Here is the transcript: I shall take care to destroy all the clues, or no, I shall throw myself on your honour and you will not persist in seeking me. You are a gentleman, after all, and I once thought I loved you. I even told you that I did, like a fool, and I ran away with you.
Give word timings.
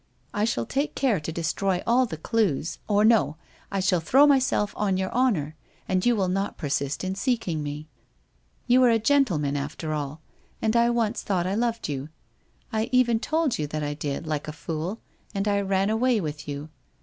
I 0.33 0.45
shall 0.45 0.65
take 0.65 0.95
care 0.95 1.19
to 1.19 1.31
destroy 1.31 1.83
all 1.85 2.07
the 2.07 2.17
clues, 2.17 2.79
or 2.87 3.05
no, 3.05 3.37
I 3.71 3.79
shall 3.79 3.99
throw 3.99 4.25
myself 4.25 4.73
on 4.75 4.97
your 4.97 5.11
honour 5.13 5.55
and 5.87 6.03
you 6.03 6.15
will 6.15 6.27
not 6.27 6.57
persist 6.57 7.03
in 7.03 7.13
seeking 7.13 7.61
me. 7.61 7.87
You 8.65 8.81
are 8.83 8.89
a 8.89 8.97
gentleman, 8.97 9.55
after 9.55 9.93
all, 9.93 10.21
and 10.59 10.75
I 10.75 10.89
once 10.89 11.21
thought 11.21 11.45
I 11.45 11.53
loved 11.53 11.87
you. 11.87 12.09
I 12.73 12.89
even 12.91 13.19
told 13.19 13.59
you 13.59 13.67
that 13.67 13.83
I 13.83 13.93
did, 13.93 14.25
like 14.25 14.47
a 14.47 14.53
fool, 14.53 14.99
and 15.35 15.47
I 15.47 15.61
ran 15.61 15.91
away 15.91 16.19
with 16.19 16.47
you. 16.47 16.69